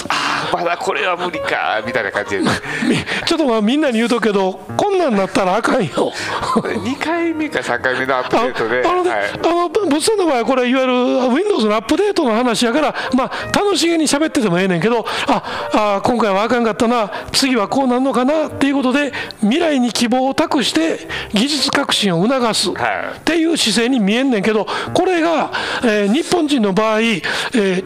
[0.08, 2.42] あーまだこれは無理かみたいな感じで
[2.88, 2.96] み
[3.26, 6.12] ちょっとまあみんなに言うとくけどこんなんなったらあかんよ。
[6.56, 9.20] 2回目か3回目のアップあデートで、あのねはい。
[9.34, 10.92] あの物産の場合はこれいわゆる
[11.34, 23.16] Windows のアップデートの話やからまあ楽しげに喋っててもええねんけどああ今回はあかんかったな次はこうなんのかなっていうことで未来に希望を託して技術革新を促すはい。
[23.16, 25.50] っていう姿勢に見えんねんけどこれが、
[25.84, 27.84] えー日本人の場合、えー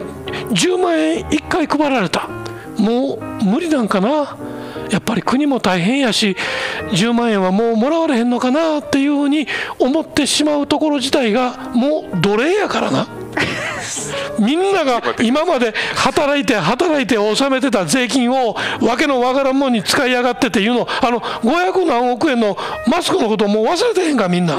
[0.51, 2.29] 10万円1回配られた。
[2.77, 4.37] もう無理なんかな。
[4.89, 6.35] やっぱり国も大変やし
[6.91, 8.79] 10万円はもうもらわれへんのかな。
[8.79, 9.47] っていうふうに
[9.79, 13.07] 思ってしまうところ自体がもう奴隷やからな。
[14.39, 20.87] みんなが今まで働いて働いて納めてた税金をわけのわからんもんに使いやがってっていうの。
[21.01, 24.57] あの500何億円のマスクのこともう忘れてへんかみんな。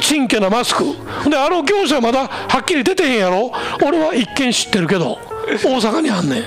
[0.00, 0.84] ちんけなマスク。
[1.28, 3.52] であの業者まだはっきり出てへんやろ。
[3.82, 5.18] 俺は一見知ってるけど。
[5.18, 6.42] 大阪にあんねん。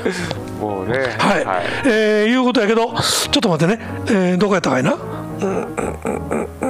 [0.60, 0.98] もうね。
[1.18, 1.46] はい、
[1.86, 6.61] えーいうことやけどちょっと待ってね、えーどこやったかいな、うんうんうんうん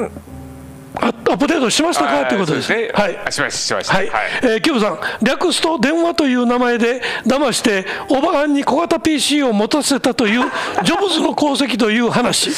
[1.31, 2.21] アップデートしましたか？
[2.23, 2.69] っていうことです。
[2.73, 2.89] ね。
[2.93, 3.17] はい。
[3.25, 3.93] あしましたしました。
[3.95, 4.11] はい、
[4.43, 10.41] えーキューブさん、略すと電話という名前で騙して、おばはんに小型 PC を持たせたという、
[10.83, 12.51] ジョブズの功績という話。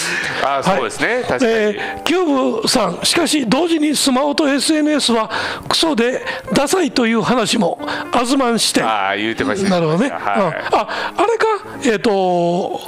[0.44, 0.64] あはい。
[0.64, 1.24] そうですね。
[1.28, 1.52] 確かに。
[1.52, 5.30] えーキューブさん、しかし同時にスマホと SNS は
[5.70, 7.80] クソでダサいという話も、
[8.12, 8.86] アズマン視点。
[8.86, 9.70] ああ言うてました。
[9.70, 10.10] なるほどね。
[10.10, 10.20] はい。
[10.40, 10.80] うん。
[10.80, 11.46] あ、あれか、
[11.86, 12.82] えっ、と、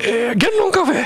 [0.00, 1.04] えー言論カフェ、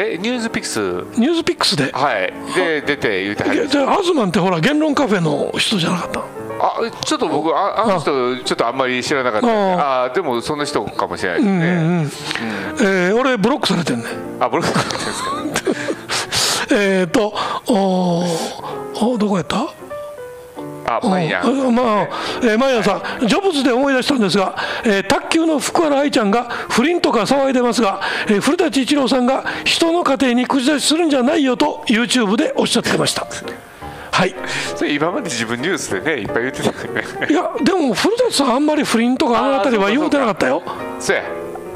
[0.00, 0.78] えニュースピックス？
[1.18, 1.90] ニュースピックスで。
[1.92, 2.32] はい。
[2.54, 3.84] で出て言うてはりました。
[3.84, 6.20] でアズマンってほら言論カフェの人じゃなかった？
[6.60, 9.56] あちょっと僕ああの人ちょっとあんまり知らなかったんで。
[9.82, 10.10] ああ。
[10.10, 12.46] でもその人かもしれないですね、
[12.80, 14.06] えー俺ブロックされてんねん。
[14.42, 15.02] あブロックされてる
[15.46, 16.74] んですか？
[16.76, 17.34] えっ、と
[17.66, 18.24] お
[19.14, 19.66] おどこやった？
[20.88, 22.08] あマイヤうんまあ、
[22.42, 33.26] えー、マイヤーさん、ジョブズで思い出したんですが、えー卓球の福原愛ちゃんが不倫とか騒いでますが、えー古舘一郎さんが人の家庭に口出しするんじゃないよと YouTube でおっしゃってました。
[34.10, 34.34] はい、
[34.74, 37.04] それ今まで自分ニュースでねいっぱい言ってたよね。
[37.30, 40.62] いやでも古舘さんあんまり不倫とかあの辺りは言うてなかったよ。
[40.98, 41.22] そうや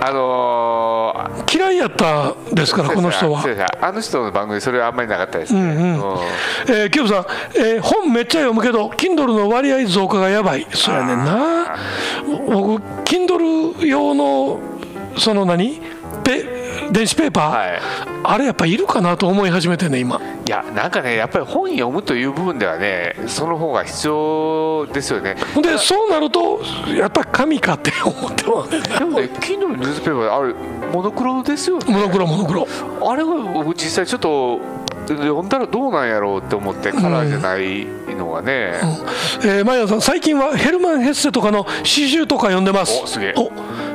[0.05, 3.45] あのー嫌いやったですからこの人は。
[3.81, 5.69] あの人の番組それはあんまりなかったですね、うん
[6.67, 10.67] えー、キューブさん、えー本めっちゃ読むけど Kindle の割合増加がやばい。
[10.73, 11.77] そうやねんな。
[12.47, 14.59] 僕 Kindle 用の
[15.17, 15.81] その何？
[16.25, 16.62] ペ
[16.93, 17.81] 電子ペーパー、はい。
[18.25, 20.21] あれやっぱいるかなと思い始めてんね今。
[20.47, 25.37] いやなんかねやっぱり本読むという部分ではねその方が必要ですよね。
[25.63, 26.61] でそうなると
[26.95, 30.55] やっぱり紙かって思ってもねんなでもね Kindle のニュースペーパーあれ
[30.93, 31.93] モノクロですよね。
[31.93, 32.69] モノクロモノクロ。
[33.09, 34.61] あれは僕実際ちょっと
[35.09, 38.81] 読んだらどうなんやろうって思ってカラーじゃないのがね、
[39.45, 43.01] えー、マイヤーさん最近はヘルマン・ヘッセとかの詩集とか読んでます。
[43.03, 43.35] おすげえ。
[43.37, 43.51] お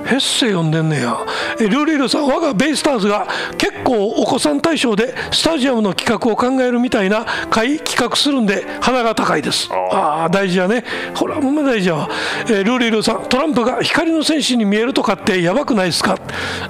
[0.07, 1.17] ヘッセ読んでんねや、
[1.59, 3.27] えールーリールさん我がベイスターズが
[3.57, 9.69] 結構お子さん対象でスタジアムの企画を考えるみたいな会企画するんで鼻が高いです。
[9.71, 10.85] ああー大事やね。
[11.13, 12.09] ほらほんま大事やわ、
[12.45, 16.17] えールーリールさんトランプが光の戦士に見えるとかってやばくないですか？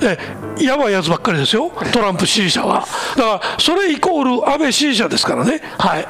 [0.02, 1.72] えーやばいやつばっかりですよ。
[1.94, 2.84] トランプ支持者は。
[3.16, 5.62] だからそれイコール安倍支持者ですからね。
[5.78, 6.08] はい。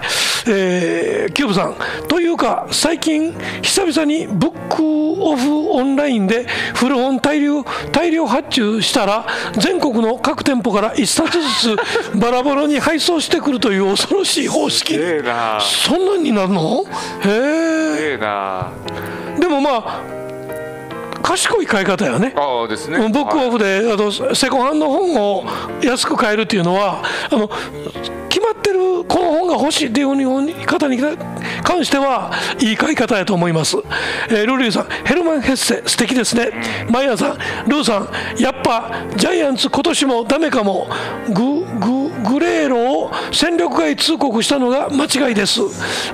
[0.48, 1.76] えーキューブさん
[2.08, 4.84] というか最近久々にブック
[5.20, 14.96] オフオンラインで古本大量大量発注したら全国の各店舗から1冊ずつバラバラに配送してくるという恐ろしい方式。
[14.96, 15.00] そ
[15.96, 16.84] んなんになるの？
[17.24, 18.18] へえ。
[19.40, 20.02] でもまあ
[21.28, 22.34] 賢い買い方やね。
[22.38, 22.98] ああですね。
[22.98, 25.44] ブックオフであのセコンハンド本を
[25.84, 27.50] 安く買えるっていうのはあの
[28.30, 30.98] 決まってるこの本が欲しいっていう方に
[31.64, 33.76] 関してはいい買い方やと思います、
[34.30, 36.52] えールーリーさんヘルマン・ヘッセ素敵ですね。
[36.90, 37.38] マイヤーさん
[37.68, 38.10] ルーさん
[38.42, 40.88] やっぱジャイアンツ今年もダメかも。
[41.28, 45.60] グググレーロを戦力外通告したのが間違いです。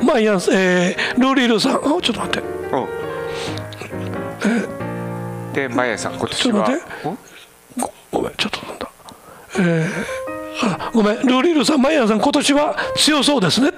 [0.04, 2.48] マイヤー、えールーリールーさんあちょっと待って。
[4.48, 4.83] うん
[5.54, 6.70] でマヤさん今年は。
[7.78, 8.90] ごごめんちょっとなんだ。
[9.60, 10.24] えー
[10.62, 13.72] あごめんルーリールさんマイヤーさん今年は強そうですね。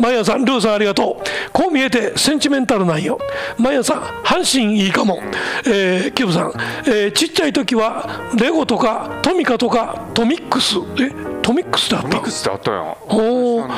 [0.00, 1.50] マイヤーさんルーさんありがとう。
[1.52, 3.18] こう見えてセンチメンタルなんよ。
[3.58, 5.20] マイヤーさん阪神いいかも、
[5.66, 6.52] えーキューブさん、
[6.86, 10.76] えーちっちゃい時はレゴとかトミカとかトミックス。
[10.98, 12.08] えトミックスってあった？
[12.08, 12.82] ミックスってあったやん。
[12.82, 13.70] おー。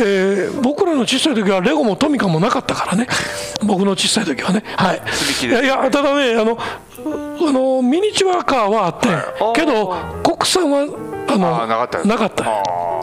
[0.00, 3.06] えー僕らの小さい時はレゴもトミカもなかったからね。
[3.64, 4.62] 僕の小さい時はね。
[4.76, 5.00] はい。
[5.44, 9.54] いやただねあのあのミニチュアカーはあってはい。
[9.54, 10.86] けど国産は
[11.28, 13.02] あのなかったなかったあ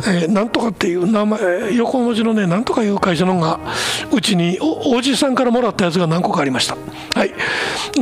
[0.00, 3.58] えーなんとかっていう名前横文字のねなんとかいう会社のが
[4.12, 6.76] うちにおおじさんからもらったやつが何個かありました。
[7.18, 7.32] はい。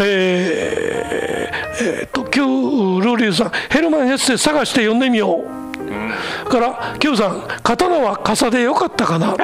[0.01, 6.49] えーえーっとキュールーリーさんヘルマン・ヘッセ探して読んでみよう。
[6.49, 9.33] からキューさん刀は傘でよかったかな。
[9.33, 9.39] うん。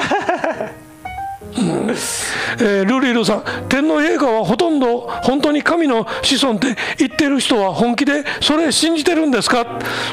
[1.52, 4.99] えールーリールさん天皇陛下はほとんど
[5.30, 9.64] 本当に神の子孫って言ってる人は本気でそれ信じてるんですか？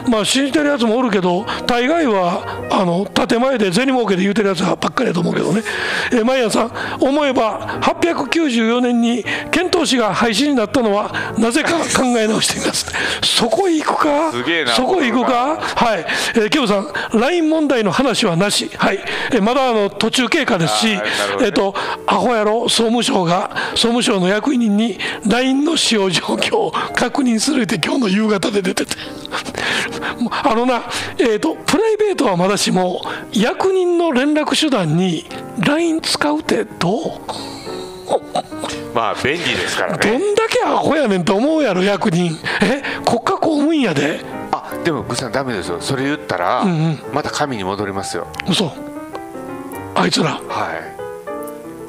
[0.08, 5.64] まあ信じてるやつもおるけど大概はあの建前で銭儲けで言うてるやつばっかりやと思うけどね、
[6.12, 12.86] えー、マイさん思えば894年に遣唐使が廃止になったのはなぜか考え直しています。
[13.24, 14.32] そこ行くか？
[14.76, 15.58] そこ行くか？
[15.58, 16.88] はい、えー、キムさん
[17.20, 18.70] LINE 問題の話はなし。
[18.78, 19.00] はい、
[19.32, 21.02] えーまだあの途中経過ですし、ね。
[21.42, 21.74] えっ、と
[22.06, 24.98] アホやろ総務省が総務省の役員に
[25.28, 28.96] LINE の使用状況を確認するって今日の夕方で出てて。
[30.44, 30.84] あのな
[31.20, 33.02] えっ、とプライベートはまだしも
[33.34, 35.26] 役人の連絡手段に
[35.60, 37.02] LINE 使うってどう？
[38.94, 42.38] まあ便利ですからどねんだけアホやねんと思うやろ役人。
[42.62, 42.82] え？
[43.06, 44.22] 国家公務員やで。
[44.52, 45.82] あでもグさんダメですよ。
[45.82, 46.66] それ言ったら、
[47.14, 48.28] また神に戻りますよ。
[48.50, 48.72] 嘘。
[49.94, 50.40] あいつら。
[50.48, 50.97] はい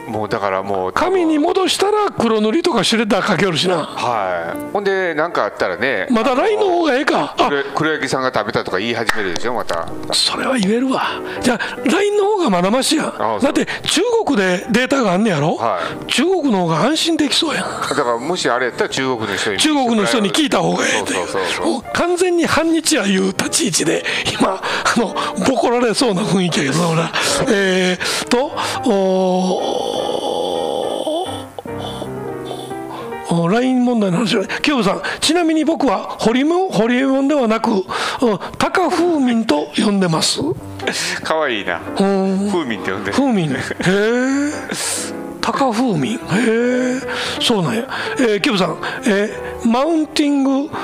[0.09, 3.85] もうだからもう紙に戻したら黒塗りとかシュレッダーかけるしな。
[3.85, 4.73] はい。
[4.73, 7.35] ほんで何かあったらねまだ LINE の方がええか。
[7.39, 7.49] あ。
[7.49, 9.89] 黒黒柳さんが食べたとか言い始めるでしょまた。
[10.13, 11.21] それは言えるわ。
[11.41, 13.13] じゃあ LINE の方がまだましや。
[13.41, 17.65] だって中国でデータがあんねやろ、は中国の方が安心できそうやん。
[17.65, 19.59] だからもしあれやったら中国の人に。
[19.59, 21.67] 中国の人に聞いた方がええというそうそうそう。
[21.67, 24.05] もう完全に反日やいう立ち位置で
[24.41, 24.63] 今あ
[24.99, 25.15] の
[25.47, 27.13] ボコられそうな雰囲気やけどな
[27.49, 28.53] えー、と
[28.89, 29.98] お
[33.49, 37.85] の LINE 問題の話はキューブさんちなみに僕はホリモンホリエモンではなくうん
[38.59, 40.41] 高風民と呼んでます。
[41.23, 41.81] 可愛いな。
[41.81, 42.51] うん。
[42.51, 43.13] 風民って呼んでる。
[43.13, 43.59] 風民へえ。
[45.41, 47.01] 高風民へえ。
[47.41, 50.75] そうなんや、えー、キューブさん、えー Mounting f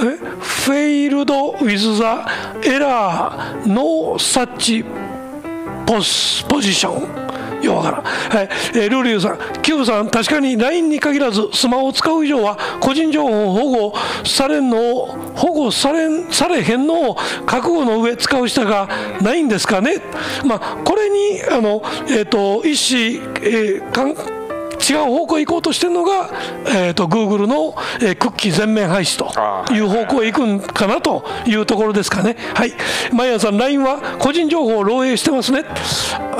[0.00, 2.26] え failed with the
[2.64, 8.48] error no such pos position ようわからん、はい。
[8.74, 17.14] えールーリューさん、キューブさん、確かに LINE に限らず、スマホを使う以上は、個人情報を保護されんのを、保護されんされへんのを
[17.46, 18.88] 覚悟の上、使う人が
[19.20, 19.96] ないんですかね、
[20.44, 24.35] まあ、これにあの、えー、と一子、えーかん
[24.88, 26.30] 違う方向へ行こうとしてるのが、
[26.66, 32.36] えー、と Google の、えークッキー全面廃止という方向へ行くんかなというところですかね。
[32.54, 32.72] はい。
[33.12, 35.64] マイヤーさん、LINE は個人情報を漏洩してますね。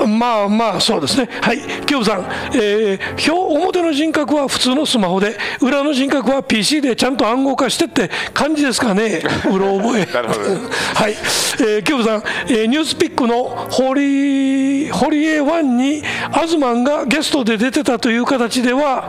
[0.07, 1.29] まあまあ、そうですね。
[1.41, 1.59] はい。
[1.87, 9.23] キューブさん、えー表、表の人格は普通のスマホで、裏の人格は PC でちゃんと暗号化してって感じですかね。
[9.51, 10.07] うろ覚え。
[10.95, 19.09] はい、えー、キューブさん、えーニュースピックのホリホリエワンにアズマンがゲストで出てたという形では、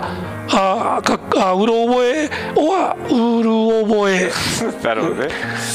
[0.50, 4.32] あーかあうろ覚えはうる覚え。
[4.84, 5.28] なるほどね。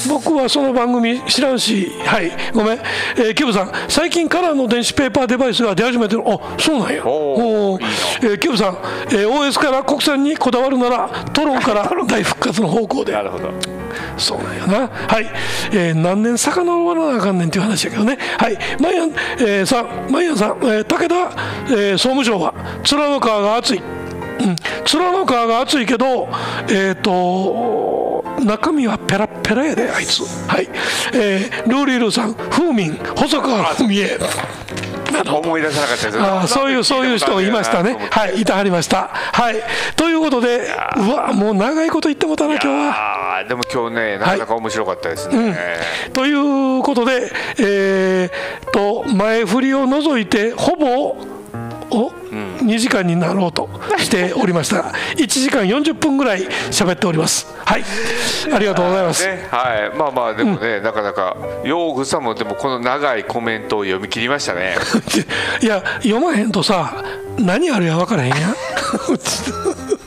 [0.08, 2.78] 僕はその番組知らんし、はい、ごめん、
[3.16, 7.84] えーキューブさん、最近カラーの電子ペーパーデバイスが出始めてる、あそうなんや、おーおー。
[8.22, 8.78] えーキューブさん、
[9.10, 11.90] えー OS から国産にこだわるなら、トロンから。
[12.06, 13.12] 大復活の方向で。
[13.12, 13.22] な。
[13.22, 13.81] るほど
[14.16, 14.88] そうなんやな。
[14.88, 15.30] はい。
[15.72, 18.18] えー何年遡らなあかんねんっていう話やけどね。
[18.38, 18.58] はい。
[18.80, 21.14] マイアン、えーさん、マイアンさん、えー武田、
[21.68, 22.54] えー総務省は、
[22.90, 23.78] 面の皮が厚い。
[23.78, 24.56] うん、
[25.00, 26.28] 面の皮が厚いけど、
[26.68, 30.22] えっ、と、中身はペラッペラやで、あいつ。
[30.48, 30.68] はい。
[31.14, 34.18] えールーリールーさん、風民、細川文江。
[35.30, 37.96] 思い出さなかったですあーそういうそういう人がいましたね。
[38.10, 39.08] はい、いたはりました。
[39.12, 39.56] はい、
[39.96, 43.31] ということで、うわ、もう長いこと言ってもたな、今日は。
[43.42, 45.56] あーでも今日ねなかなか面白かったですね、
[46.12, 51.16] ということで、えー、と前振りを除いてほぼ
[51.94, 54.76] お、2時間になろうとしておりました。
[54.82, 57.46] が1時間40分ぐらい喋っております。
[57.64, 57.84] はい。
[58.52, 64.76] ありがとうございます、ねはい、まあまあでもね、なかなかヨーグさんもでもこの長いコメントを読み切りましたね。
[65.60, 66.94] いや読まへんとさ
[67.38, 68.40] 何あるや分からへんやん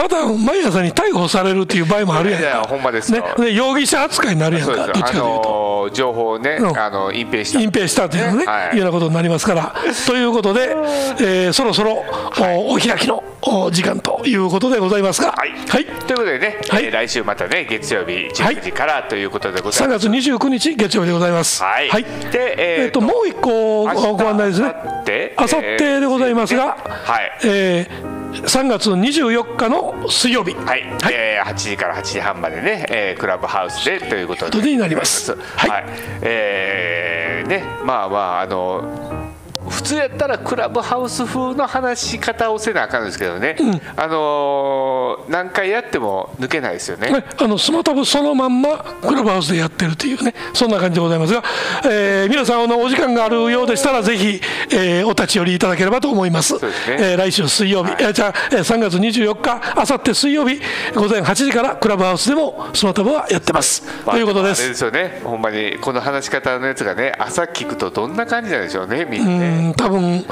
[0.00, 3.18] また毎朝に逮捕されるっていう場合もあるやんいやかほんまですね。
[3.18, 4.74] よ、で容疑者扱いになるやんか。
[4.74, 5.90] どっちかというと。
[5.92, 6.78] 情報をね、うん。
[6.78, 7.60] あの隠蔽した。
[7.60, 8.68] 隠蔽したというのね、はい。
[8.70, 9.74] い、うようなことになりますから。
[10.06, 10.70] ということで、
[11.20, 12.02] えーそろそろ、
[12.38, 16.84] おお開きのお時間ということでございますが、はい、はい、ということでね、はい。
[16.84, 21.62] えー来週またね月曜日19時からということでござい3ます、月29日月曜日でございます。
[21.62, 21.88] はい。
[21.90, 22.04] はい。
[22.04, 24.74] でえーえーともう一個ご案内ですね。
[24.76, 27.32] 明後日あさってでございますが、はい。
[27.44, 35.34] えー3月24日の水曜日、はい、えー8時から8時半までね、えークラブハウスでということになります。
[35.34, 35.84] はい、はい。
[36.22, 39.09] えーねまあまああの普
[39.90, 43.56] 通やったらクラブハウス風の話し方をせなあかんですけどね、
[43.96, 47.10] あのー何回やっても抜けないですよね。
[47.10, 51.42] ね、あのスマタブそのまんまクラブハウスでやってるというねそんな感じでございますが、
[51.84, 54.40] えー皆さんのお時間があるようでしたらぜひ、
[54.72, 60.60] えーお立ち寄りいただければと思いますうですねえー来週水曜日、えーじゃあ、3月24日あさって水曜日
[60.94, 69.74] 午前8時からクラブハウスでもスマタブはやってます、まあということですですよね、ほんまにこの話し方のやつがね、朝聞くとどんな感じなんでしょうね、みんなね。
[69.80, 70.24] ん多分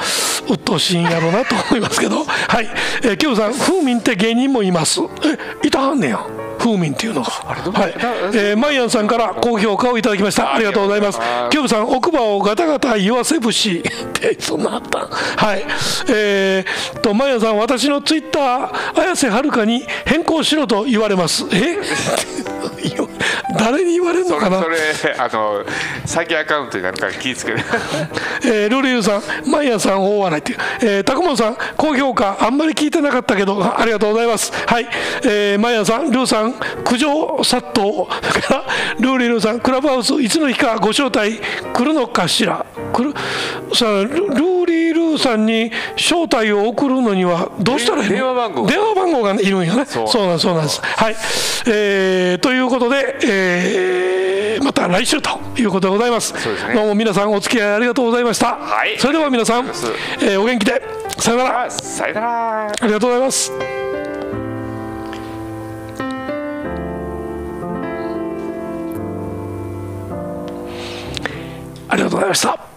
[0.48, 2.24] 鬱陶しいんやろうなと思いますけど。
[2.24, 2.68] はい、
[3.02, 5.00] えー、キムさん風民って芸人もいます。
[5.62, 6.20] えいたはんねや。
[6.58, 7.30] 風民っていうのが。
[7.30, 7.94] はい、
[8.34, 10.54] えー、マイアンさんから高評価をいただきました。
[10.54, 11.20] ありがとうございます。
[11.50, 13.78] キムさん奥歯をガタガタ言わせ節。
[13.78, 13.82] っ
[14.12, 14.98] てそんなあった。
[15.04, 15.64] んはい。
[16.08, 21.44] えー、とマイアンさん私のツイッター綾瀬はるかに変更しろと言われます。
[21.52, 21.78] え？
[23.58, 24.60] 誰に言われるのかな？
[24.62, 24.76] それ
[25.18, 25.64] あの
[26.06, 27.64] 詐欺アカウントになるから気ぃつけて
[28.44, 34.52] えールーリルさん、マイヤーさん大笑いっていう、えー、タコモンさん、高評価、あんまり聞いてなかったけど、あありがとうございます。
[34.66, 34.86] はい、
[35.24, 38.14] えー、マイヤーさん、ルーさん、苦情殺到か
[38.50, 38.64] ら、
[39.00, 41.40] ルーリルさん、クラブハウス、いつの日かご招待
[41.72, 42.64] 来るのかしら。
[42.92, 43.12] 来る
[43.74, 48.14] さあルルーリールーさんに招待を送るのにはどうしたらいいの？
[48.16, 49.84] 電話番号電話番号がいるんよね。
[49.86, 50.80] そそううなんですそうなんです。
[50.82, 51.16] はい、
[51.66, 53.37] えーということで、えー
[54.62, 56.34] また来週ということでございます。
[56.34, 56.40] ね。
[56.74, 58.98] どうも皆さんお付き合いありがとうございました、はい。
[58.98, 60.82] それでは皆さん、えーお元気で。
[61.18, 61.64] さよなら。
[61.64, 62.66] あさよなら。
[62.66, 63.52] ありがとうございます。
[71.88, 72.67] ありがとうございました